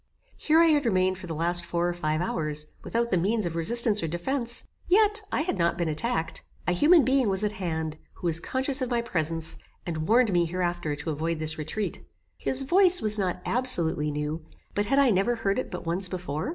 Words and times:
Here 0.35 0.59
I 0.59 0.65
had 0.69 0.87
remained 0.87 1.19
for 1.19 1.27
the 1.27 1.35
last 1.35 1.63
four 1.63 1.87
or 1.87 1.93
five 1.93 2.21
hours, 2.21 2.65
without 2.83 3.11
the 3.11 3.17
means 3.19 3.45
of 3.45 3.55
resistance 3.55 4.01
or 4.01 4.07
defence, 4.07 4.63
yet 4.87 5.21
I 5.31 5.41
had 5.41 5.59
not 5.59 5.77
been 5.77 5.87
attacked. 5.89 6.41
A 6.67 6.71
human 6.71 7.05
being 7.05 7.29
was 7.29 7.43
at 7.43 7.51
hand, 7.51 7.99
who 8.13 8.25
was 8.25 8.39
conscious 8.39 8.81
of 8.81 8.89
my 8.89 9.03
presence, 9.03 9.57
and 9.85 10.07
warned 10.07 10.33
me 10.33 10.45
hereafter 10.45 10.95
to 10.95 11.11
avoid 11.11 11.37
this 11.37 11.59
retreat. 11.59 12.03
His 12.35 12.63
voice 12.63 12.99
was 12.99 13.19
not 13.19 13.43
absolutely 13.45 14.09
new, 14.09 14.43
but 14.73 14.87
had 14.87 14.97
I 14.97 15.11
never 15.11 15.35
heard 15.35 15.59
it 15.59 15.69
but 15.69 15.85
once 15.85 16.09
before? 16.09 16.49